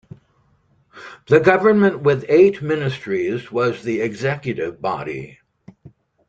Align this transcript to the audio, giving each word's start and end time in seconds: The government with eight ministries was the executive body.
The 1.27 1.39
government 1.39 1.99
with 2.01 2.25
eight 2.27 2.63
ministries 2.63 3.51
was 3.51 3.83
the 3.83 4.01
executive 4.01 4.81
body. 4.81 5.37